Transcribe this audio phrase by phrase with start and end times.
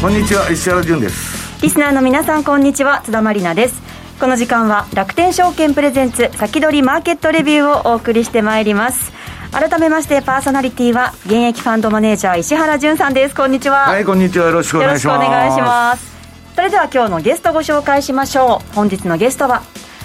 [0.00, 1.62] こんにちは石原潤です。
[1.62, 3.02] リスナーの皆さんこんにちは。
[3.04, 3.82] 津田まりなです。
[4.18, 9.12] この時間は楽天証券プレゼンツ先取りマーケットレビューをお送りしてまいります。
[9.52, 13.34] 改めましてパーソナリティは現役ファンドマネージャー石原潤さんです。
[13.34, 13.90] こんにちは。
[13.90, 14.46] はいこんにちは。
[14.46, 15.20] よろしくお願いします。
[15.20, 16.10] よろしくお願いします。
[16.56, 18.74] それでは今日のゲストご紹介しましょう。
[18.74, 19.60] 本日のゲストは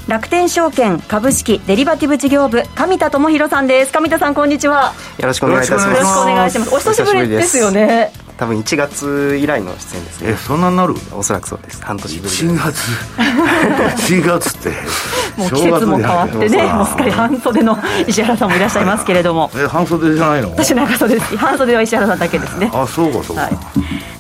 [0.10, 3.94] 楽天証券株式デリバティブ事業部上田智博さんです。
[3.94, 4.94] 上田さんこんにちは。
[5.20, 5.88] よろしくお願いいたします。
[5.88, 6.76] よろしくお願いします。
[6.76, 10.32] お久しぶりですよね多分1月以来の出演ですね。
[10.32, 10.96] えそんなになる？
[11.14, 11.82] おそらくそうです。
[11.84, 12.92] 半年ぶり1月。
[14.14, 14.70] 1月って。
[15.38, 17.78] もう季節も変わってねもうすっかり半袖の
[18.08, 19.52] 石原さんもいらっしゃいますけれども。
[19.56, 20.52] え半袖じゃないの？
[20.52, 21.38] 私長袖です。
[21.38, 22.70] 半袖は石原さんだけですね。
[22.74, 23.58] あそうかそうか、はい、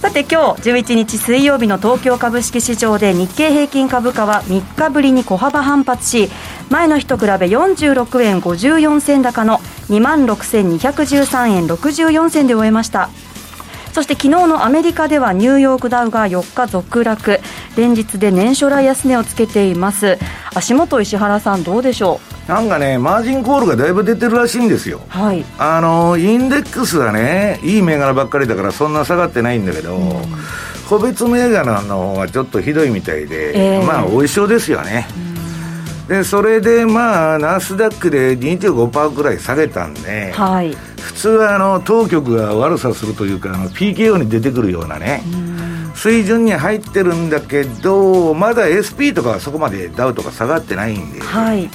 [0.02, 6.29] さて今日11日水曜日の東京株式市場で日経平均株価は3日ぶりに小幅反発し
[6.69, 13.09] 前の日と比べ46円54銭高の2万6213円64銭で終えました
[13.95, 17.39] そして昨日のアメリカではニューヨークダウが4日続落。
[17.77, 20.17] 連日で年初来安値をつけています。
[20.53, 22.51] 足元石原さんどうでしょう？
[22.51, 24.99] なんかねマージンコールがだいぶ出てるらしいんですよ。
[25.07, 25.45] はい。
[25.57, 30.21] あのインデックスはねいい銘柄ばっかりだからそんな下がってないんだけど、うん。
[30.89, 35.07] 個別銘柄の方がちょっとひどいみたいで、えー、まあおいしょですよね、
[36.07, 45.23] でそれでまあナスダックで25%ぐらい下げたんで、はい、普通はあの当局が悪さするというかあの PKO に出てくるようなね
[45.95, 51.69] 水準に入ってるんだけどまだ SP とかはそこまでダウとか下がってないんで、はい、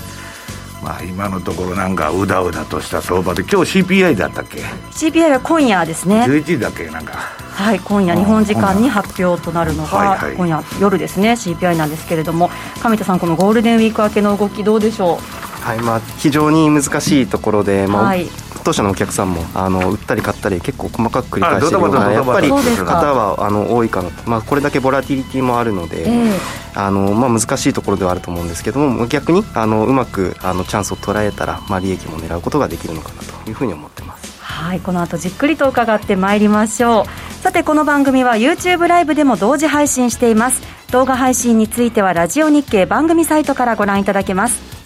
[0.82, 4.60] まあ今のところなんかうだうだとした相場で今日 CPI だったっけ
[4.92, 6.24] ？CPI は今夜ですね。
[6.24, 6.86] 11時だっけ？
[6.90, 7.14] なんか。
[7.16, 12.50] はい今夜日本時間に発表となるのが、今夜夜ですね CPI なんですけれども。
[12.82, 15.62] 上田さんこのゴールデンウィーク明けの動きどうでしょう？
[15.62, 18.26] はいまあ、非常に難しいところで、まあ、はい、
[18.62, 24.10] 当社のお客さんもあの売ったり買ったり結構細かく繰り返しているようなやっぱり方はあの多いかな。
[24.10, 26.38] と、まあ、これだけボラティリティもあるので、えー、
[26.75, 34.41] あのまあ、難しいところではあると思うんですけども逆にあのうまくあのチャンスを捉えたら、まあ、利益も狙うことができるのかなというふうに思ってます。
[34.41, 37.43] はいこの後じっくりと伺ってまいりましょう。
[37.43, 40.81] さてこの番組は YouTube ライブでも同時配信しています。
[40.91, 44.79] 動画配信についてはラジオ日経番組サイトからご覧いただけます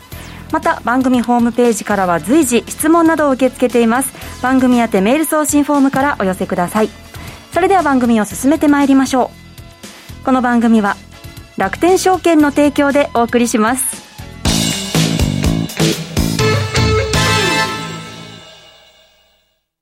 [0.55, 4.15] また番組ホームページからは随時質問などを受け付けています。
[4.41, 6.91] 番組宛てメール送信フォームからお寄せください。
[7.53, 9.33] それでは番組を進めてまいりましょ
[10.23, 10.25] う。
[10.25, 10.95] この番組は
[11.57, 14.05] 楽天証券の提供でお送りします。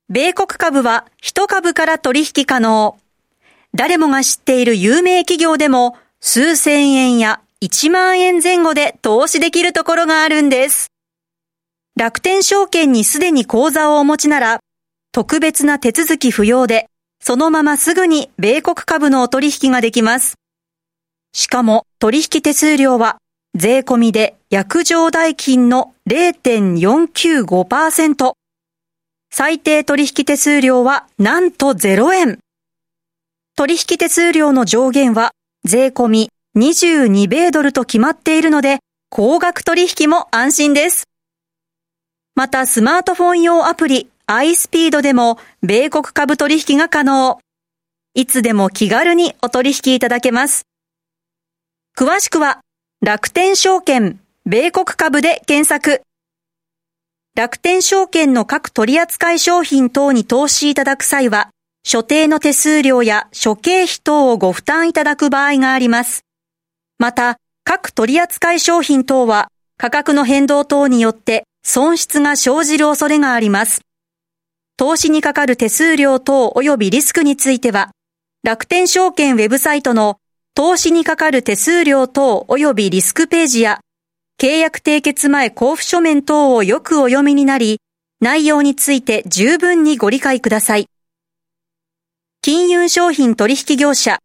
[0.09, 2.97] 米国株は1株から取引可能。
[3.75, 10.89] 誰もが知っている有名企業でも数千円や1万円前後で投資できるところがあるんです。
[11.95, 14.59] 楽天証券にすでに口座をお持ちなら、
[15.13, 16.89] 特別な手続き不要で、
[17.21, 20.35] そのまますぐに米国株のお取引ができます。
[21.33, 23.19] しかも取引手数料は
[23.55, 28.33] 税込みで約定代金の0.495%。
[29.31, 32.41] 最低取引手数料はなんと0円。
[33.55, 35.31] 取引手数料の上限は
[35.65, 41.05] 税込み22米ドルと決まっているので、高額取引も安心です。
[42.35, 47.39] またスマートフォン用アプリ iSpeed でも米国株取引が可能。
[48.15, 50.67] いつでも気軽にお取引いただけます。
[51.97, 52.61] 詳しくは
[53.01, 56.03] 楽天証券米国株で検索。
[57.35, 61.49] 楽天証券の各取扱商品等に投資いただく際は、
[61.83, 66.27] 所定の手数料や諸経費等をご負担いただく場合があります。
[67.03, 73.81] また、各取扱商品等は価格の変動等によって損失が生じる恐れがあります。
[74.77, 77.91] 投資にかかる手数料等及びリスクについては、
[78.45, 80.19] 楽天証券ウェブサイトの
[80.55, 83.81] 投資にかかる手数料等及びリスクページや、
[84.41, 87.81] 契約締結前交付書面等をよくお読みになり、
[88.21, 90.87] 内容について十分にご理解ください。
[92.43, 94.21] 金融商品取引業者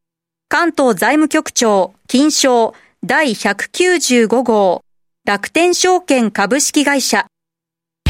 [0.50, 2.74] 関東財務局長、金賞
[3.04, 4.82] 第195号、
[5.26, 7.28] 楽天証券株式会社。
[8.06, 8.10] ウ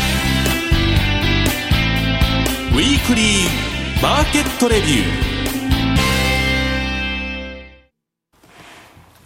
[2.79, 5.36] ィークリーマーケットレビュー。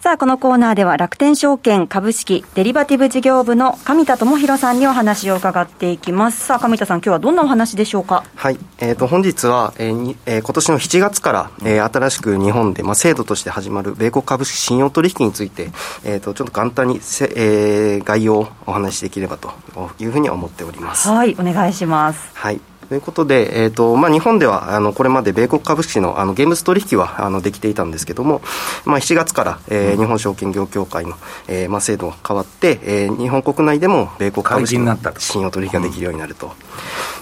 [0.02, 6.44] さあ、このコーナーでは楽天証券株式デリバティブ事業部の上田智弘さんにお話を伺っていきます。
[6.44, 8.24] さあ、上田さん、今日はどんなお話でしょうか？
[8.36, 8.58] はい。
[8.80, 15.70] えっ、ー、と、本日は、えーえー、今年の7月から、えー、新しく日本で、まあ、制度として始まる米国株式信用取引について、
[16.04, 19.52] えっ、ー、と、ちょっと簡単にせ、えー、概要をお話しできればと
[20.00, 21.10] いうふうに思っております。
[21.10, 22.32] はい、お願いします。
[22.34, 22.60] はい。
[22.92, 28.42] ということで、えーとまあ、日本ではあのこれまで米国株式のあの現物取引はあのできていたんですけども、
[28.84, 31.16] まあ、7月から、えー、日本証券業協会の、
[31.48, 36.52] えーまあ、制度が変わって、えー、日本国内でも米国株式の信用取引ができるようになると。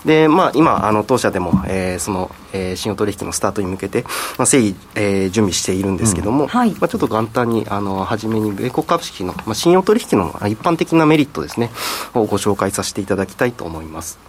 [0.05, 11.69] でまあ、今、あの当社でも、えー、その、えー、信用取引のスタートに向けて、まあ、誠意、えー、準備しているんですけども、うんはい、まあ、ちょっと簡単にあの初めに米国株式の、まあ、信用取引の一般的なメリットですね
[12.15, 14.28] をご紹介させていただきたいと思います。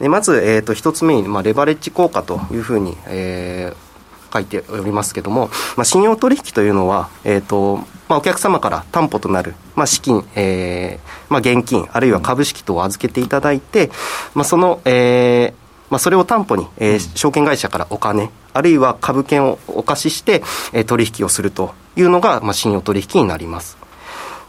[0.00, 7.76] でまず、えーと、一つ目に、まあ、レバレッジ効果というふうに、えー、書いておりますけども、まあ、信用取引というのは、えーと
[8.08, 13.90] まあ、お客様から担保となる、まあ、資金、えーまあ、現金あるいは株式等を預けていただいて、
[14.34, 20.42] まあ、その、えーまあ、それを担保に、えー、証券会社からお金あるいは株券をお貸しして、
[20.72, 23.76] えー、取引をするというのが、まあ、信用取引になります。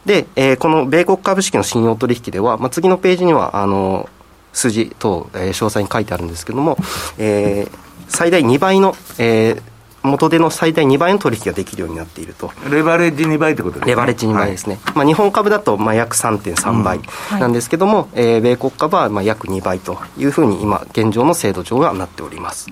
[0.06, 4.08] で、えー、この米国株式の信用取引では、まあ、次のページにはあの
[4.56, 6.78] 数字等、えー、詳細に書いてあるんですけども、
[7.20, 7.72] えー、
[8.08, 9.62] 最大2倍の、えー、
[10.02, 12.52] 元手の最大2倍の取引ができるようになっていると。
[12.72, 13.92] レバレッジ2倍ってことですね。
[13.92, 17.00] レバレッジ2倍ですね、はい、まあ、日本株だとまあ約3.3倍
[17.40, 22.70] なんですけども、うんはい、えー、米国株はまあ約2倍というふうに今現状の制度上はなっております、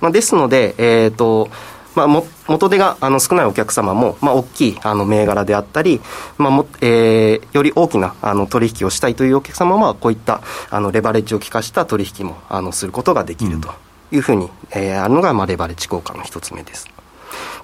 [0.00, 1.50] まあ、ですので、えーと
[1.94, 6.00] まあ、も元手があの少ないお客様も、まあ、大きいあの銘柄であったり、
[6.38, 13.68] まあもえー、より大きなあの取引をしたいというお客様は、こういったあのレバレッジを効かした取引もあのすることができると
[14.12, 16.88] いうふうに、ん、えー、あるのが、まあ、レバレッジ効果の一つ目です。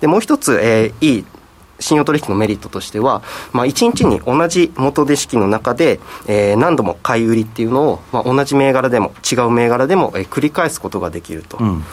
[0.00, 1.25] でもう一つ、えー、いい
[1.78, 11.58] 信用取引のメリットとしては、まあ、1日に同じ元手式の中で、えー、何度も買い売りっていうのを、まあ、同じ銘柄でも違う銘柄でも、えー、繰り返すことができると。
[11.58, 11.84] うん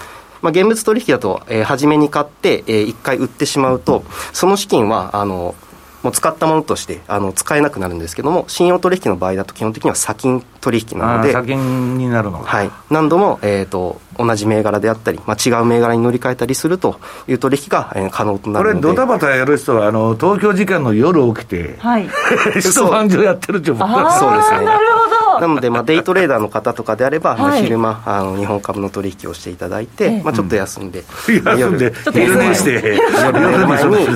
[0.43, 4.03] まあ、現物取引だと、えー、初めに買って、えー、1回売ってしまうと、
[4.33, 5.55] その資金は、あの、
[6.03, 16.99] もう使ったものとしてあの使えなくなるんですけども、信用取引の場合だと基本的には先金取引なので、先金になるのはい、何度も、えーと、同じ銘柄であったり、まあ、違う銘柄に乗り換えたりすると
[17.29, 22.09] いう取引が、えー、可能となるこれ、ドタバタやる人はあの、東京時間の夜起きて、はい、
[22.59, 24.65] 一晩中やってるってことそうですね。
[24.65, 25.02] なるほど
[25.39, 32.99] なので、まあ、デイトレーダーの方とかであれば、 はい、昼間あの日本株の取引をしていただいて、まあ、ちょっと休んで、うん、休んで昼寝して。
[33.23, 34.07] 夜前に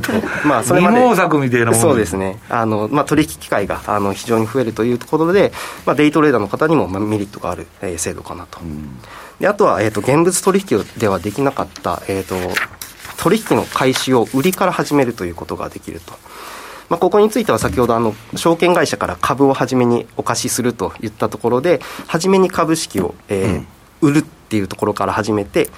[0.45, 1.15] まあそれまで。
[1.15, 2.39] 作みたいなそうですね。
[2.49, 5.51] あの、まあ、取引機会があの非常に増えるというところで、
[5.85, 8.99] まあ、デイトレーダーの方にも、まあ、メリットがある、えー、制度かなと、うん、
[9.39, 12.35] であとは、えーと、現物取引ではできなかった、えーと
[13.17, 16.13] 取引の開始を売りから始めるということができると。
[16.89, 23.65] まあ、ここについては先ほどあの証券会社から株を初めにお貸しするといったところで初めに株式を、えー、
[24.01, 25.69] 売るっていうところから始めて、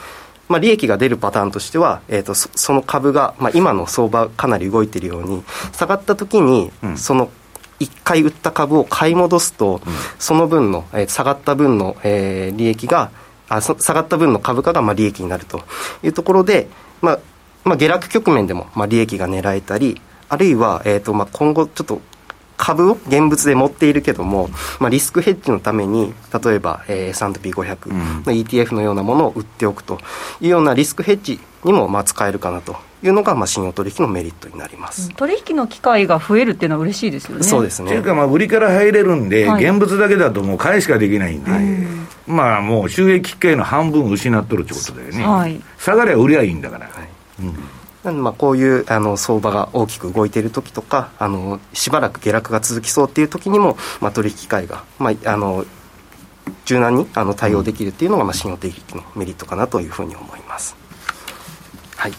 [0.48, 7.32] まあ、利益が出るパターンとしては、えーと、その株が、まあ、今の相場かなり動いているように下がった時に、その
[7.80, 9.82] 1回売った株を買い戻すと、
[10.20, 13.12] その分の、えー、下がった分の、えー、利益が
[13.50, 15.62] あ下がった分の株価がまあ利益になると
[16.04, 16.68] いうところで、
[17.02, 17.20] まあ
[17.64, 22.02] まあ、下落局面でもまあ利益が狙えたりあるいは、えーとまあ、今後ちょっと
[22.60, 24.50] 株を現物で持っているけども、
[24.80, 30.00] まあ、リスクヘッジのために例えば、えー、S&P500 の ETF のようなものを売っておくと
[30.42, 37.44] いうようなリスクヘッジにもまあ使えるかなというのがまあ信用取引のメリットになります、取引の機会が増えるっていうのは嬉しいですよね。
[37.44, 37.90] そうですね。
[37.90, 41.64] というか、まあ、売りから入れるんで、はい、現物だけだともう買いしかできないんで、はい、
[42.28, 45.26] まあもう収益機会の半分失っとるってことだよね。
[45.26, 46.88] はい、下がりゃ売りゃいいんだから。
[46.88, 47.10] はい
[47.42, 55.66] うんなんでまあこういうあの相場が大きく動いている時とかあのしばらく下落が続きそうっていう時にも、まあ、取引機会が、まあ、あの
[56.66, 60.76] 柔軟にあの対応できるっていうのが、まあ、信用取引のメリットかなというふうに思います。
[61.96, 62.14] はい。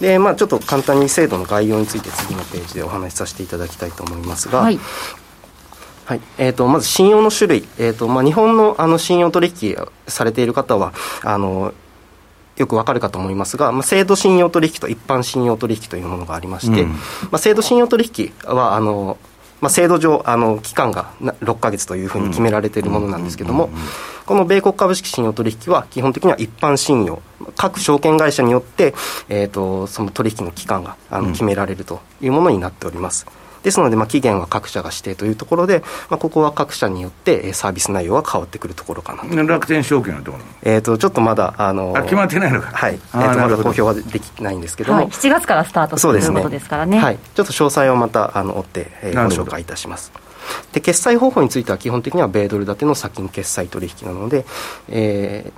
[0.00, 4.78] でまあ、ちょっと簡単に制度の概要について次のページでお話しさせていただきたいと思いますが、はい。
[6.04, 6.20] はい。
[6.36, 9.76] えーと、まず信用の種類、えーとまあ、日本のあの信用取引
[10.06, 11.72] されている方はあの
[12.56, 16.98] よくわかるかと思いますが、まあ、制度信用取引と一般信用取引というものがありまして、うん、ま
[17.32, 19.18] あ、制度信用取引はあの、
[19.60, 23.70] まあ、制度上あの期間が6か月というふうに決められているものなんですけれども、
[24.26, 27.22] この米国株式信用取引は基本的には一般信用
[27.56, 28.94] 各証券会社によって、
[29.28, 33.26] えーと、その取引の期間があの決められるというものになっております。
[33.64, 40.44] ですので、まあ、期限は各社が指定というところで、まあ、ここは各社によってサービス内容は変わってくるところかな楽天証券はどうなの？
[40.62, 42.68] えっ、とちょっとまだあの決まってないのか。
[42.68, 46.98] はい、えー、とまだ公表はできないんですけども、はい、7月からスタートということですからね。
[46.98, 50.12] はい、ちょっと詳細をまたあの追って、えー、ご紹介いたします。
[50.72, 54.44] で決済方法については基本的には米ドル建ての先に決済取引なので、
[54.88, 55.52] えー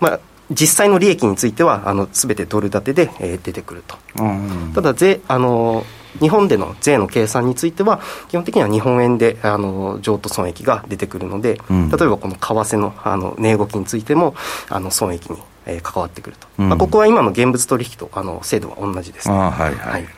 [0.00, 5.84] まあ、実際の利益についてはあの全てドル建てで、えー、出てくると、うんうん、ただ税あの
[6.20, 14.34] 日本での税の計算については基本的には日本円であの譲渡損益が出てくるので、うん、例えばこの為替のあの値動きについても
[14.68, 20.08] あの損益に、えー、関わってくると、うん、まあ、ここは今の現物取引とあの制度は同じです、ね、はいはい、はい。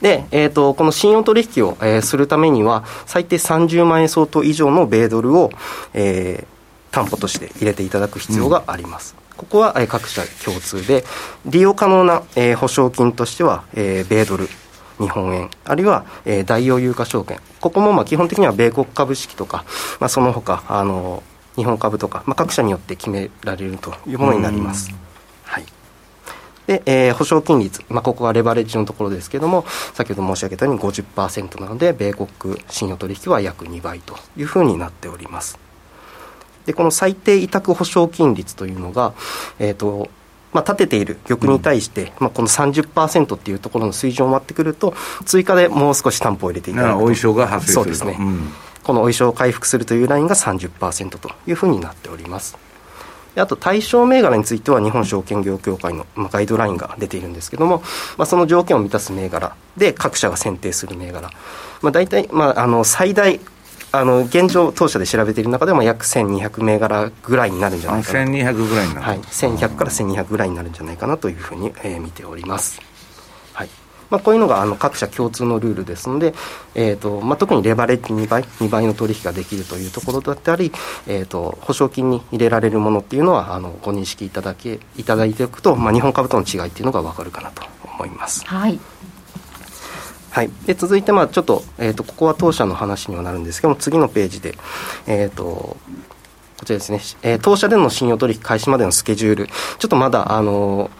[0.00, 5.50] で、えーと、この信用取引を、えー、するためには、最低30万円相当以上の米ドルを、
[5.92, 9.19] えー、担保として入れていただく必要があります。
[9.40, 11.04] うん、ここは、えー、各社共通で、
[11.46, 14.48] 利用可能な、えー、保証金としては、えー、米ドル、
[14.98, 19.64] 日本円、あるいは、えー、大洋有価証券、ここもまあ基本的には米国株式とか、
[19.98, 21.22] まあ、その他あの
[21.56, 24.90] 日本株とか、まあ、各社によって決められるというものになります。
[25.44, 25.64] はい
[26.66, 32.28] で、えー、保証金率、まあ、ここがレバレッジのところですけれども、先ほど申し上げたように50%なので、米国
[32.68, 35.58] 信用取引は約2倍というふうになっております。
[36.70, 39.12] で、この最低委託保証金率というのが、
[39.58, 40.08] えっ、ー、と、
[40.52, 46.96] まあ、立てている玉に対して、うん、まあ、この30%っていうところの水準を割ってくると、追加でもう少し担保を入れていただくと。
[46.98, 48.16] お衣装が発生するそうですね。
[48.20, 48.52] うん、
[48.84, 52.56] このお衣装を回復するというラインが30%というふうになっております。
[53.36, 57.82] あと対象銘柄については日本証券業協会の、まあ、ガイドラインが出ているんですけども、
[58.16, 61.30] まあ、その条件を満たす銘柄で各社が選定する銘柄、
[61.80, 63.38] まあ、大体、まあ、あの最大
[63.92, 72.80] あの現状、当社で調べている中でも約1200銘柄ぐらいになるんじゃないかな1200ぐらいになる、はい、1100から1200ぐらいになるんじゃないかなというふうに、えー、見ております。
[74.10, 76.34] まあ、こういうのがあの各社共通のルールですので、
[76.74, 80.72] えーとまあ、特にレバレッジ2倍、2倍の取引ができるというところだったり、
[81.06, 88.44] えーと、保証金に入れられるものっていうのはあのご認識いただけいただいておくと、まあ、日本株との違いっていうのが分かるかなと思います。
[88.46, 88.78] はい
[90.30, 94.56] はい、で続いて、まあ、ちょっと,、えーと、ここは当社の話にはなるんですけども次のページで、
[95.06, 95.76] えーと、こ
[96.64, 99.46] ちらですね、えー、当社での信用取引開始までのスケジュール。
[99.46, 100.90] ちょっとまだあの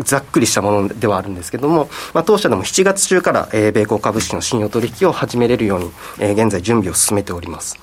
[0.00, 7.78] ざっくりしたものではあるんですけども、まあ、当社でも7月中から、えー、米国株式の信用取引を始めれるように、えー、現在準備を進めております。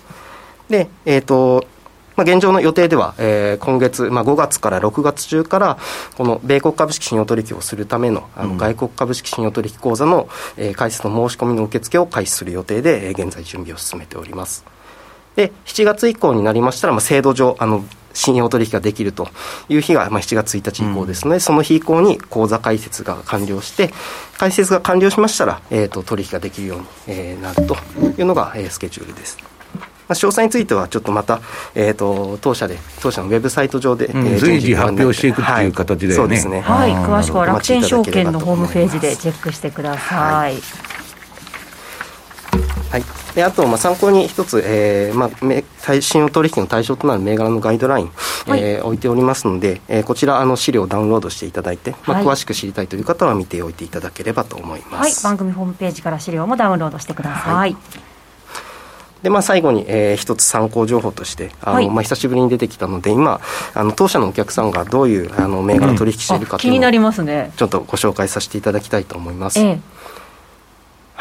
[0.69, 1.65] で、えっ、ー、と、
[2.15, 5.77] まあ、現状の予定では、えー、今月、まあ、5月から6月中から、
[6.17, 14.65] この米国株式信用取引をするためのあの外国株式信用取引口座の、えー、開設の申し込みの受付を開始する予定で、えー、現在準備を進めております。
[15.35, 19.29] で、7月以降になりましたら、まあ、制度上、あの、信用取引ができると
[19.69, 23.93] いう日が、まあ、7月1日以降ですので、うん、その日以降に口座開設が完了して、
[24.37, 27.75] 開設が完了しましたら、えーと、取引ができるように、えー、なると
[28.19, 29.50] いうのが、えー、スケジュールです。
[30.11, 31.39] まあ、詳細については、ちょっとまた、
[31.73, 36.13] えーと、当社で、当社のウェブサイト上で、うんえー、随時発表していくっていう形で、ね。
[36.13, 36.59] はい、そうですね。
[36.59, 40.19] はい、詳しくは楽天証券のホームページでチェックしてください。
[40.19, 40.55] はい。
[42.91, 43.03] はい、
[43.35, 48.11] であと、まあ、参考に一つ、えーまあ、信用取引の対象となる銘柄のガイドライン、
[48.47, 58.10] はい、えー、置いておりますので、えー、こちらあの資料をダウンロードしていただいて、まあ、詳しく知りたいという方は見ておいていただければと思います、はい、番組ホームページから資料もダウンロードしてください、はい
[59.23, 63.39] でまあ、最後に、えー、一つ参考情報としてあの、はい、まあ、久しぶりに出てきたので今
[63.75, 69.59] あの当社のお客さんがどういうあの銘柄取引しているかというのを、うんね、ちょっとご紹介させていただきたいと思います。
[69.59, 69.79] ええ。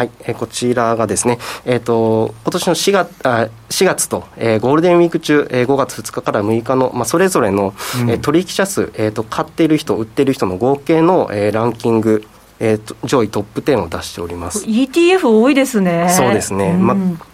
[0.00, 12.24] はい、えー、こちらがですね、えっ、ー、と、今年の4月あ4月と、えー、ゴールデンウィーク中、えー、5月2日から6日の、まあ、それぞれの、うん、えー、取引者数、えーと、買っている人、売っている人の合計の、えー、ランキング、
[12.60, 14.64] えーと、上位トップ10を出しております。
[14.64, 16.08] ETF 多いですね。
[16.16, 17.29] そうですね、うん、まあ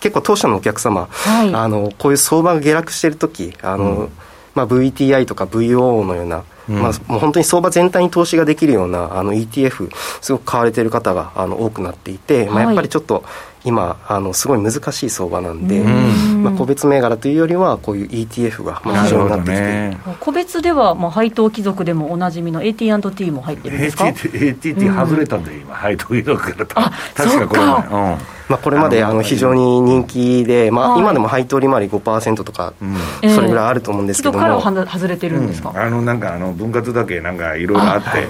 [0.00, 4.12] 結構当社のお客様、はい、あのこういう相場が下落している時あの、うん、
[4.54, 9.88] まあ、VTI とか VO のようなまあ、もう本当に相場全体に投資ができるようなあの ETF
[10.20, 13.24] すごく買われている方があの多くなっていて、まあ、やっぱりちょっと
[13.64, 25.74] 今あのすごい難しい相場なんで、まあ、個別銘柄というよりはこういう ETF が非常になってきて、ね、個別では、まあ、配当貴族でもおなじみの AT&T も入ってるんですか？AT&T 外れたんで、今。
[25.74, 26.86] 配当貴族から。
[26.86, 32.74] あ確かこれは、うんまあ、これまであの非常に人気で、まあ、今でも配当利回り5%とか、
[33.22, 36.20] それぐらいあると思うんですけども、えー、から外れてるんですか、あのなん。
[36.20, 38.26] かあの分割だけなんかいろいろあって、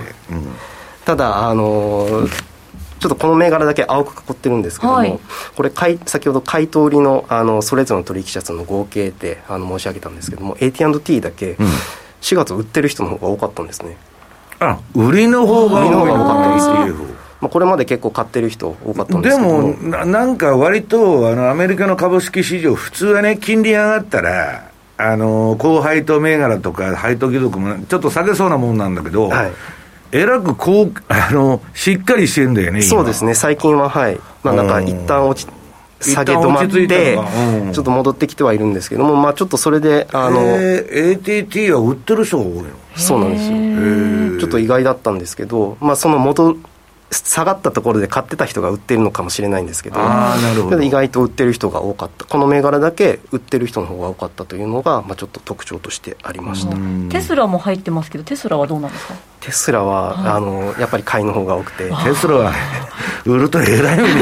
[1.04, 2.56] ただあのー
[2.98, 5.20] ちょっとこの銘柄だけ青く囲ってるんですけども、はい、
[5.54, 11.56] これ先ほど買い取りのあのそれぞれの取引者数の合計ってあの申し上げたんですけども AT&T だけ
[12.22, 13.96] 4月売ってる人の方が多かったんですね、
[14.60, 17.15] あ売りの方が多かったんですよ
[17.46, 19.48] まあ、これまで結構買ってる人多かったんですけど。
[19.48, 29.52] でもな、なんか割とあのアメリカの株式市場、普通はね、金利上がったら、あの高配当銘柄とか配当貴族もちょっと下げそうなもんなんだけど、はい、
[30.10, 35.48] えらくこうあのしっかりしてんだよね、そうですね、最近は、はい、まあ、なんか一旦落ち
[36.00, 42.64] 下げ止まって、うん、ちょっと戻ってきてはいるんですけども、まあ、ちょっとそれで、あの、ATT は売ってる人が多いの？
[42.96, 44.40] そうなんですよ。
[44.40, 46.56] ちょっと意外だったんですけど、まあ、その元、
[47.24, 50.80] 下がったところで買ってた人が売ってるのかもしれないんですけどあなるほど。
[50.82, 52.24] 意外と売ってる人が多かった。
[52.24, 56.76] この銘柄だけ売ってる人の方が多かったというのが、まあ、ちょっと特徴としてありました。
[57.10, 59.14] テスラも入ってますけどテスラはどうなんですか？
[59.40, 61.88] テスラは、はい、あのやっぱり買いの方が多くて。
[61.88, 62.52] テスラは
[63.26, 64.14] 売るとえらいように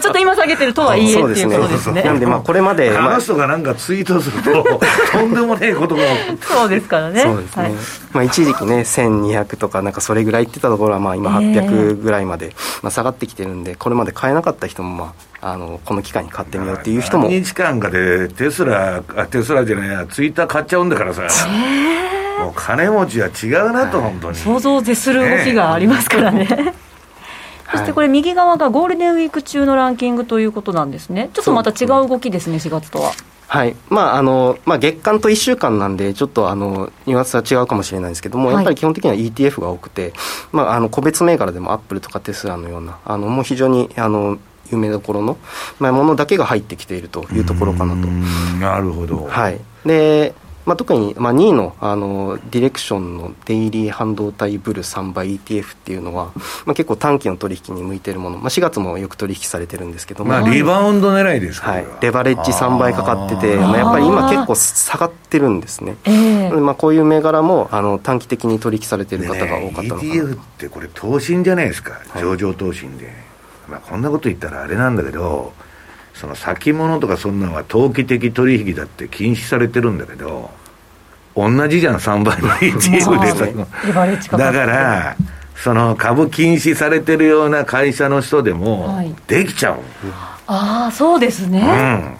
[0.00, 2.02] ちょっと今下げてるとはいえっていうことですね。
[2.02, 3.00] なんでまあこれまであ。
[3.00, 4.80] の人がなんかツイートすると
[5.12, 6.02] とんでもねえことが。
[6.40, 7.22] そうですからね。
[7.22, 7.72] そうですね、はい、
[8.12, 17.24] まあ一時期ね1200とかなんかそれぐらいってたところはまあ今800ぐらいまで、まあ、下がってきてるんでこれまで買えなかった人もまああのこの機会に買ってみようっていう人も。
[17.28, 21.28] 何日間かでテスラあテスラじゃないやツイッター買っちゃうんだからさ
[22.40, 24.36] もう金持ちは違うなと、はい、本当に。
[24.36, 26.74] 想像を絶する動きがありますからね、ね
[27.72, 33.12] そしてこれ、右側がゴールデンウィーク中のランキングということなんですね、ちょっとまた違う動きですね、4月とは。
[33.46, 33.76] はい。
[33.88, 40.12] まああのまあ、月間と1週間なんで、ちょっとあのニュアンスは違うかもしれないんですけども、はい、やっぱり基本的には ETF が多くて、
[40.50, 44.38] まあ、あの個別銘柄でもアップルとかテスラのような、あのもう非常にあの
[44.72, 45.36] 有名どころの、
[45.78, 48.08] まあ、ものだけが入ってきているというところかなと。
[48.58, 49.60] なるほど、はい。
[49.84, 50.34] で
[50.66, 56.32] まあ、特に、まあ、2位のあのディレクションのデイリー半導体ブル3倍 ETF っていうのは、
[56.64, 73.14] まあ、結構短期の取引に向いてるもの、まあ、4月もよく取引されてるんですけどまあ、リバウンド狙いですか、はい、レバレッジ3倍かかっててまあ、やっぱり今結構下がってるんですね、えー、まあ、こういう銘柄もあの短期的に取引されてる方が多かったのかな、ね、ETF ってこれ投信じゃないですか上場投信で、はい、
[73.68, 75.52] まあ、こんなこと言ったらあれなんだけど
[76.14, 80.50] その先物とかそんなのは投機的取引だって禁止されてるんだけど
[81.36, 83.32] 同じじゃん、3倍の ETF で
[84.30, 84.36] さ。
[84.36, 85.16] だから、
[85.56, 89.82] その株禁止されてるような会社の人でも、できちゃう、はい、
[90.46, 92.16] ああ、そうですね。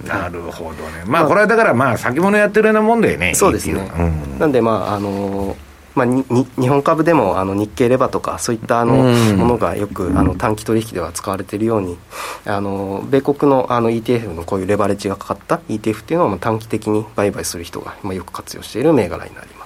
[0.00, 1.04] うん、なるほどね。
[1.06, 3.34] まあ、これはだから、まあ、先物やってるようなもんだよね。
[3.34, 3.90] そうですね。
[3.98, 5.65] うん、なんで、まあ、あのー
[5.96, 8.96] まあ、に日本株でもあの日経レバとかそういったあの
[9.36, 11.96] ものがよくあの短期取引では使われているように
[12.44, 19.65] あの米国のあの ETF のこういうレバレッジがかかった ETF っていうのは短期的に売買する人がよく活用している銘柄になりま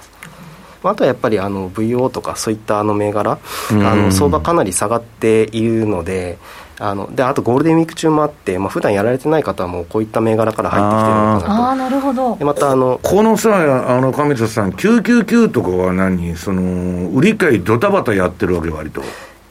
[0.83, 3.39] あとはやっぱりあの VO とかそういったあの銘柄、
[3.71, 6.37] あの相場かなり下がっているので、
[6.79, 11.67] あのであとゴールデンウィーク中もあって、まあ普段やられてない方はもうこういった銘柄から入ってきてるのかなと。
[11.69, 12.35] あなるほど。
[12.37, 16.35] でまたあのこのさあの上田さん999とかは何？
[16.35, 19.03] その売り買いドタバタやってるわけ割と。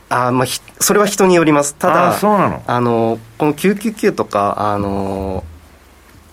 [0.08, 0.46] あまあ
[0.80, 1.76] それは人によります。
[1.76, 2.62] ただそうなの。
[2.66, 5.44] あのこの999とかあの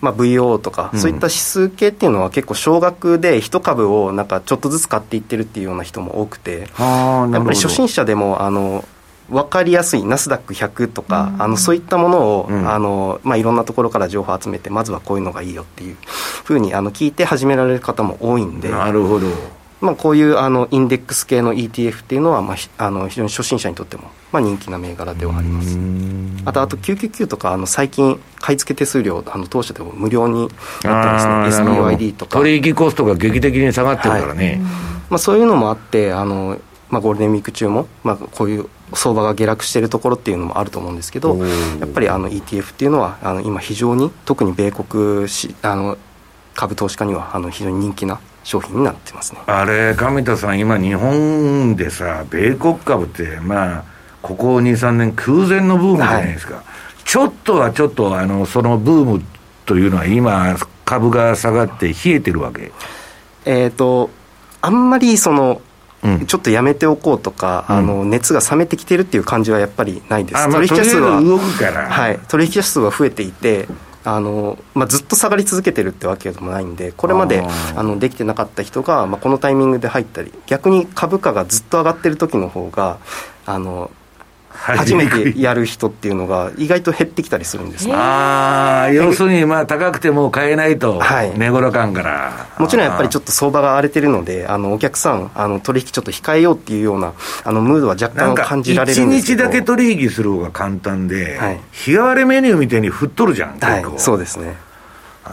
[0.02, 8.86] まあ、VO とか、そういった指数系っていうのは結構少額で1株をなんかちょっとずつ買っていってるっていうような人も多くてやっぱり初心者でもあの
[9.30, 15.98] 分かりやすいナスダック100とか、あのそういったものを、うん、あのまあ、いろんなところから情報を集めてまずはこういうのがいいよっていう
[16.44, 18.70] ふうにあの聞いて始められる方も多いんで。
[18.70, 19.28] なるほど、
[19.80, 25.78] まあ、こういうあのインデックス系の ETF っていうのは、まあ、あの非常に初心者にとっても、まあ、人気な銘柄ではあります。
[26.46, 31.72] あとあと999とかあの最近買い付け手数料あの当社でも無料になってますね。
[31.72, 32.40] SBYD とか。
[32.40, 34.66] 取引コストが劇的に下がってるからね、はい、ま
[35.12, 36.60] あ、そういうのもあってあの
[36.90, 45.98] まあ、ゴールデンウィーク中も、まあ、こういう相場が下落しているところっていうのもあると思うんですけどやっぱりあの ETF っていうのはあの今非常に特に米国しあの
[46.54, 49.42] 株投資家にはあの非常に人気な商品になってますね。
[49.46, 53.84] あれ上田さん今日本でさ米国株ってまあ
[54.22, 56.64] ここ23年空前のブームじゃないですか、はい、
[57.04, 59.24] ちょっとはちょっとあのそのブーム
[59.66, 60.56] というのは今
[60.86, 62.72] 株が下がって冷えてるわけ。
[63.44, 64.10] えっ、と
[64.62, 65.62] あんまりその
[66.26, 71.22] ちょっとやめておこうとか、うん、あの熱が冷めてきてるっていう感じはやっぱりないです、取引数は
[71.90, 73.68] はい、取引数は増えていて
[74.08, 77.44] あの、まあ、ずっと下がり続けてるってわけでもないんでこれまで
[77.76, 83.00] あのできてなかった人が、まあ、このタイミングで入ったり逆に株価がずっと上がってる時の方が
[83.46, 83.92] あの
[84.58, 87.94] 初めてやる人っていうのが意外と減ってきたりするんですね。
[87.94, 92.48] ああ要するにまあ高くても買えないと、はい、値頃感から。
[92.58, 99.44] もちろんやっぱりちょっと相場が荒れてるのであのお客さんあの取引ちょっと控えようっていうようなあのムードは若干感じられるんですけど。
[99.44, 104.56] 1日だけ取引する方が簡単で、はい、日替わりメニューみたいに振っとるじゃん結構、はい、そうですね。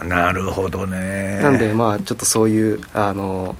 [0.03, 1.39] なるほどね。
[1.41, 3.55] なんでまあちょっとそういうあの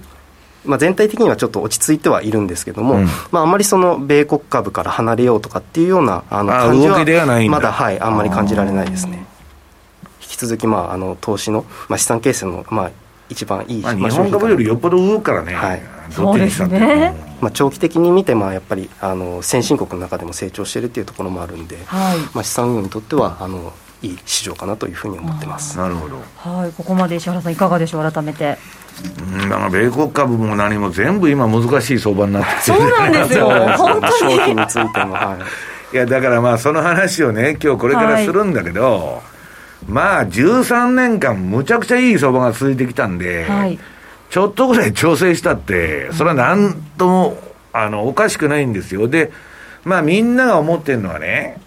[0.65, 9.25] まあ、全体的にはちょっと落ち着いてはいるんですけども、うん、まあ、あまりその米国株から離れようとかっていうようなあの感じはまだ、はい、あんまり感じられないですね。
[10.21, 12.91] 引き続き、まあ、あの投資の、まあ、資産形成の、まあ、
[13.29, 22.17] 一番いい、まあ、日本株よりよっぽど動くからね、はい、そうですね、まあ、長期的に見て、まあ、やっぱりあの先進国の中でも成長しているっていうところもあるんで、はい。
[22.33, 25.77] まあ、資産運用にとってはあのいい市場かなというふうに思ってます。
[25.77, 26.17] なるほど。
[26.37, 28.11] はい、ここまで石原さんいかがでしょう？
[28.11, 28.57] 改めて。
[29.23, 33.49] うん、だから米国株も何も全部今難しい相場になってそうなんですよ。
[33.77, 34.35] 本当に。
[34.35, 34.45] い
[34.93, 35.37] てもは
[35.91, 35.95] い。
[35.95, 39.21] いやだからまあその話をね今日これからするんだけど、は
[39.87, 43.79] い、まあ13年間むちゃくちゃいい相場が続いてきたんで、はい、
[44.29, 47.37] ちょっとぐらい調整したってそれは何とも
[47.71, 49.07] あのおかしくないんですよ。
[49.07, 49.31] で
[49.83, 51.61] まあみんなが思ってるのはね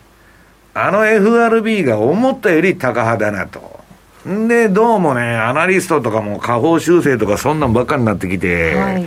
[0.80, 3.80] あの FRB が思ったより高派だなと。
[4.28, 9.06] んで、どうもね、アナリストとかも下方修正とかそんなんばっかりになってきて、はい、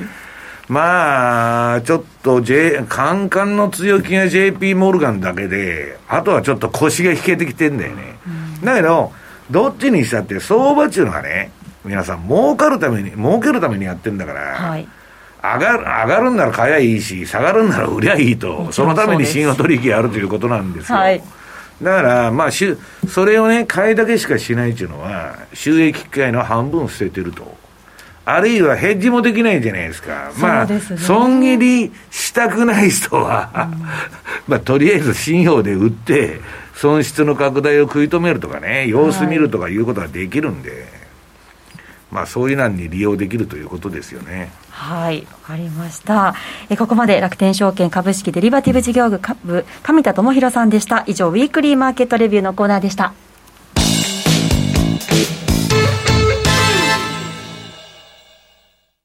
[0.67, 8.17] まあ、ちょっと、J、カンカンの強気が JP モルガンだけで、あとはちょっと腰が引けてきてんだよね。
[8.59, 9.13] うん、だけど、
[9.49, 11.51] どっちにしたって相場っていうのはね、
[11.85, 14.87] 皆さん儲かるために、儲けるためにやってんだから、はい
[15.43, 20.97] 上がる、上がるんなら買えばいいし、下がるんなら売りゃいいと、そのために信用取引やるということなんですよ。
[20.99, 21.23] はい
[21.81, 27.59] だから、まあ、しそれをね、買いだけしかしないっていうのは、収益機会の半分捨ててると。
[28.23, 30.31] あるいはヘッジもできないじゃないですか。
[30.37, 30.67] まあ、
[30.97, 33.81] 損切りしたくない人は、うん、
[34.47, 36.39] まあ、とりあえず信用で売って、
[36.75, 40.79] 損失の拡大を食い止めるとかね、様子見るとかいうことができるんで、はい、
[42.11, 44.51] まあ、そういうのに利用できるということですよね。
[44.83, 46.33] はい、わかりました。
[46.69, 49.19] えここまで楽天証券株式デリバティブ事業部
[49.83, 51.03] 上田智博さんでした。
[51.05, 53.13] 以上、ウィークリーマーケットレビューのコーナーでした。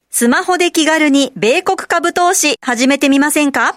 [0.09, 3.75] スマホで気軽に米国株投資始めてみませんか？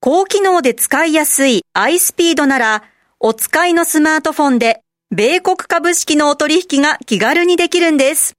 [0.00, 2.84] 高機能で使いやすい iSpeed なら、
[3.18, 8.34] お使いのスマートフォンで米国株式のお取引が気軽にできるんです。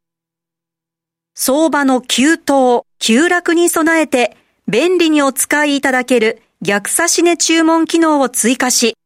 [1.42, 4.36] 相場の急騰、急落に備えて
[4.68, 8.98] 便利にお使いいただける逆差し値注文機能を追加し、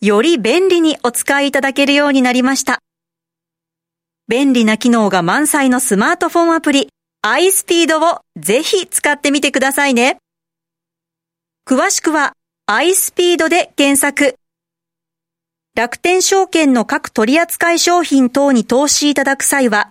[0.00, 2.78] より便利にお使いいただけるようになりました。
[4.28, 6.90] 便利な機能が満載のスマートフォンアプリ
[7.26, 10.18] iSpeed をぜひ使ってみてくださいね。
[11.66, 12.34] 詳しくは
[12.70, 14.36] iSpeed で検索。
[15.74, 19.90] 楽天証券の各取扱商品等に投資いただく際は、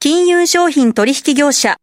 [0.00, 1.76] 金融商品取引業者、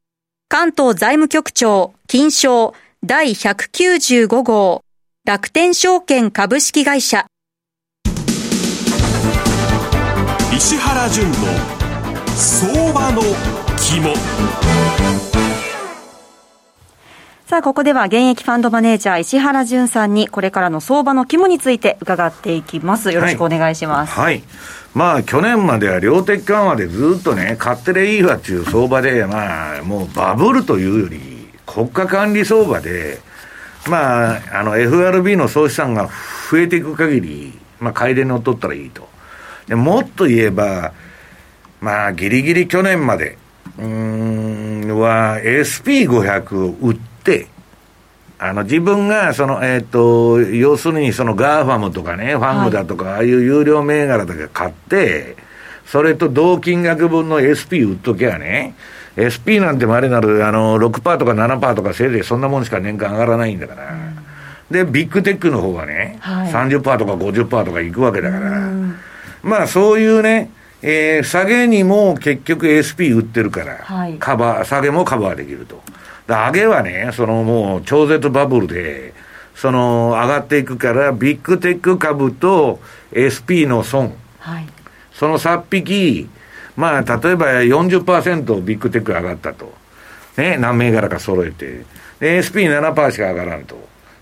[0.47, 2.73] 関東財務局長、金賞
[3.03, 4.85] 第195号、
[5.25, 7.25] 楽天証券株式会社。
[10.55, 11.33] 石原淳の
[12.37, 13.21] 相場の
[13.77, 15.34] 肝。
[17.47, 23.11] さあ、ここでは現役ファンドマネージャー石原淳さんにこれからの相場の肝について伺っていきます。
[23.11, 24.13] よろしくお願いします。
[24.13, 24.43] はい、はい
[24.95, 31.19] まあ、去年までは量的緩和でずっとね、買ってりゃいいわっていう相場で、まあ、もうバブルというより、
[31.67, 33.19] 国家管理相場で、
[33.87, 36.09] まあ、あの、FRB の総資産が
[36.49, 39.07] 増えていく限り、まあ、買いで乗っとったらいいと。
[39.67, 40.93] でもっと言えば、
[41.79, 43.37] まあ、ギリギリ去年まで、
[43.77, 47.14] うん、は S&P500 を売って、
[48.37, 55.37] あの自分がその、えーと、要するにその GAFAM とかね、ファムだとか、ああいう優良銘柄だけ買って、
[55.85, 58.75] それと同金額分の SP 売っときゃね、
[59.15, 64.15] SP なんてまれなるあの6%とか7%とかせいぜいそんなもんしか年間上がらないんだから、うん、
[64.69, 68.97] で、ビッグテックの方がね、はい、30%とか50%とかいくわけだから、うん、
[69.43, 75.81] まあそういうね、えー、下げにも結局 SP 売ってるから、はい、カバー、下げもカバーできると。
[76.27, 79.13] 上げはね、そのもう超絶バブルで、
[79.55, 82.79] その上がっていくから、ビッグテック株と
[83.13, 84.67] SP の損、はい、
[85.13, 86.29] その差っ引き、
[86.75, 89.73] まあ、例えば40%ビッグテック上がったと。
[90.37, 91.85] ね、何銘柄か揃えて。
[92.19, 93.77] で、SP7% しか上がらんと。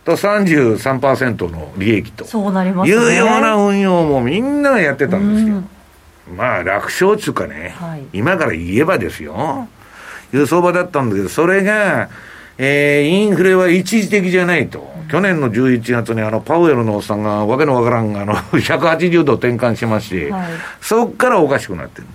[0.05, 2.25] と33%の利益と。
[2.25, 2.95] そうなりますね。
[2.95, 5.63] いうような運用もみんながやってたんですよ。
[6.35, 9.67] まあ、楽勝っていうかね、はい、今から言えばですよ。
[10.33, 12.09] いう相場だったんだけど、それが、
[12.57, 14.91] えー、インフレは一時的じゃないと。
[15.09, 20.45] 去年の11月にあの、パウエルのおっさんがわけのわからん、あの、 180度転換しまして、はい、
[20.81, 22.07] そっからおかしくなってる。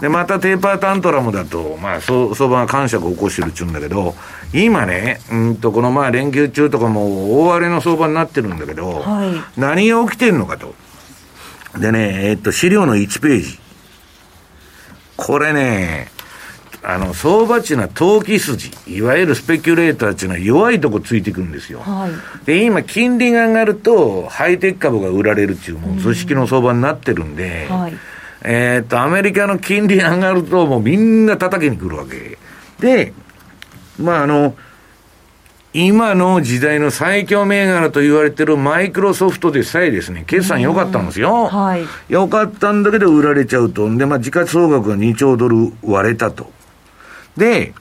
[0.00, 4.14] で、またテーパータントラムだと、まあ、相場が感触を起こしてるっちゅうんだけど、
[4.52, 10.74] 今ね、うんと、このまあ連休中とかも大荒れの相場になってるんだけど、はい、何が起きてるのかと。
[11.78, 13.58] でね、えっと、資料の1ページ。
[15.16, 16.08] これね、
[16.86, 21.80] あの、相場っていうのは投機筋、いわゆるスペキュレーターっていうのは弱いとこついてくるんですよ。
[21.80, 27.94] はい、で、今、金利が上がると、ハイテク株が売られるっていう、もう図式の相場になってるんで、はい、
[28.42, 32.38] えっと、アメリカの金利上がると、もうみんな叩きに来るわけ。
[32.80, 33.14] で、
[33.98, 34.54] まあ、あの、
[35.72, 41.46] 今の時代の最強銘柄と言われてるマイクロソフトでさえですね、決算良かったんですよ。
[41.46, 41.84] はい。
[42.08, 43.88] 良かったんだけど売られちゃうと。
[43.88, 46.52] んで、まあ、時価総額が2兆ドル割れたと。
[47.36, 47.74] で、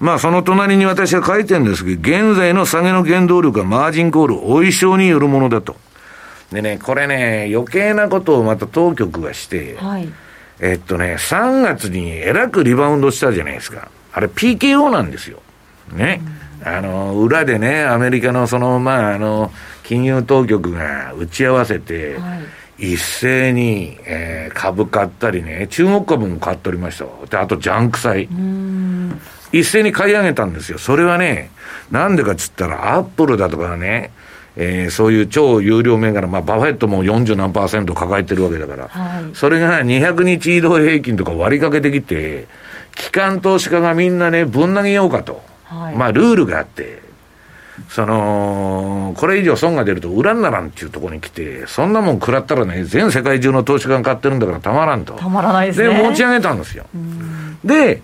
[0.00, 5.76] まあその隣に私は書いてるんですけど、現在の下げの原動力はマージンコール、お衣装によるものだと。
[6.52, 10.08] でね、これね、余計なことをまた当局がして、はい、
[10.60, 13.90] えっとね、3月にえらくリバウンドしたじゃないですか。
[14.12, 15.40] あれ PKO なんですよ。
[15.92, 16.20] ね。
[16.64, 19.52] あの、裏でね、アメリカのその、まあ、あの、
[19.84, 28.28] 金融当局が打ち合わせて、はい一斉に、えー、株買ったりね、中国株も買っておりましたで、あとジャンク債。
[29.50, 30.78] 一斉に買い上げたんですよ。
[30.78, 31.50] それはね、
[31.90, 34.12] なんでかっつったら、アップルだとかね、
[34.56, 42.46] えー、そういう超有料銘柄、まあ、バフェットも40何パーセント抱えてるわけだから、はい、それが200日移動平均とか割りかけてきて、
[42.94, 45.42] 機関投資家がみんなね、ぶん投げようかと。
[45.64, 47.07] はい、まあ、ルールがあって、
[47.88, 55.14] その、これ以上損が出ると売らんならんっていうところに来て、そんなもん食らったらね、全世界中の投資家が買ってるんだからたまらんと。
[55.14, 55.94] たまらないですね。
[55.94, 56.86] で、持ち上げたんですよ。
[57.64, 58.02] で、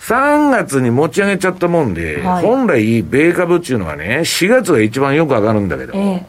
[0.00, 6.24] 3月に持ち上げちゃったもんで、はい、本来、米株っていうのはね、4月が一番よく上がるんだけど、えー、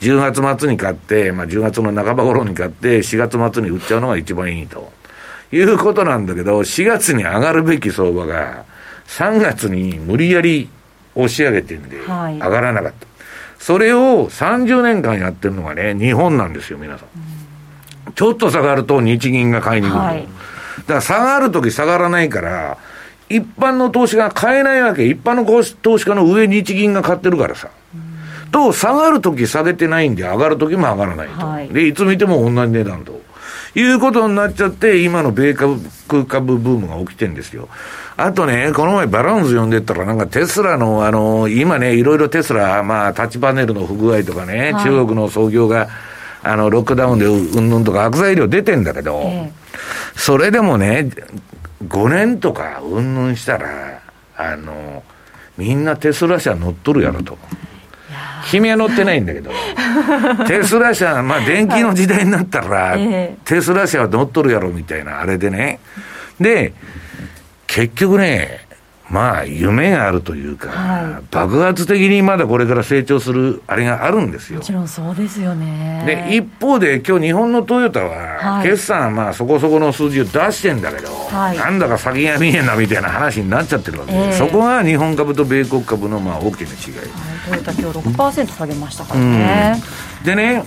[0.00, 4.92] 10月末に買って、まあ、10月の半ば頃に買って、4月末に売っちゃうのが一番いいと。
[5.50, 8.64] いうことなんだけど、4月に上がるべき相場が、
[9.06, 10.68] 3月に無理やり
[11.18, 13.06] 押し上げてるんで、上がらなかった。
[13.58, 18.12] それを30年間やってるのがね、日本なんですよ、皆さん。
[18.14, 20.00] ちょっと下がると日銀が買いに来ると。
[20.00, 22.78] はい、だから下がるとき下がらないから、
[23.28, 25.04] 一般の投資家が買えないわけ。
[25.06, 27.68] 一般の投資家の上日銀が買ってるからさ。
[28.50, 31.46] と、下がるとき下げてないんで、上がるときも上がらないと。
[31.46, 33.20] はい、で、いつ見ても同じ値段と。
[33.74, 35.80] いうことになっちゃって、今の米株
[36.26, 37.68] 株ブームが起きてるんですよ。
[38.16, 45.88] あとね、この前バランス読んでったら、なんかテスラの、あの、今ね、いろいろテスラ、まあ、タッチパネルの不具合とかね、はい、中国の創業が、
[46.42, 51.10] あの、ロックダウンでうんぬんとか悪材料出てんだけど、えー、それでもね、
[51.86, 54.00] 5年とかうんぬんしたら、
[54.36, 55.02] あの、
[55.56, 57.38] みんなテスラ車乗っとるやろと。
[58.50, 59.50] 君は乗ってないんだけど、
[60.46, 62.96] テスラ車、まあ電気の時代になったら、
[63.44, 65.80] テスラ車は乗っとるやろみたいな、あれでね。
[66.40, 66.72] で、
[67.66, 68.67] 結局ね、
[69.10, 74.58] まあ、夢があるというか、はい、爆発的にまだこれから成長するあれがあるんですよ。
[74.58, 76.26] もちろんそうですよね。
[76.28, 87.10] で、一方で、今日日本のトヨタは、決算、まあ、そこそこの数字を出してんだけど、はい、なんだか先が見えんなみたいな話になっちゃってるわけで、えー、そこが日本株と米国株のまあ大きな違い。
[87.50, 89.82] はい、トヨタ、今日6%下げましたからね。
[90.18, 90.64] うん、でね、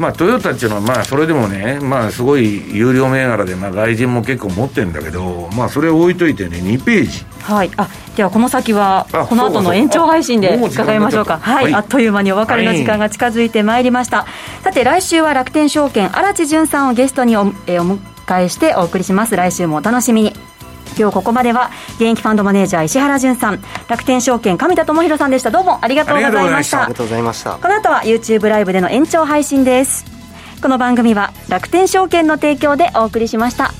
[0.00, 7.26] まあ、トヨタっていうのは、まあ、それでもね、まあ、すごい有料銘柄で、まあ、外人も結構持ってるんだけど、まあ、それを置いといてね、2ページ。
[7.42, 7.70] はい。
[7.76, 7.86] あ、
[8.16, 11.38] では、この先は、この後の延長配信で伺いましょうか。
[11.38, 14.22] はい、あっという間にお別れの時間が近づいてまいりました。
[14.22, 14.26] は
[14.60, 19.36] い、さて、来週は楽天証券、荒地潤さんをゲストにお,、えー、お迎えしてお送りします。
[19.36, 20.49] 来週もお楽しみに。
[20.98, 25.50] 今日ここまでは現役ファンドマネージャー石原潤さん楽天証券上田智博さんでした。
[25.50, 26.84] どうもありがとうございました。
[26.84, 27.52] ありがとうございました。
[27.52, 30.20] この後は YouTube ライブでの延長配信です。
[30.62, 33.72] この番組は楽天証券の提供でお送りしました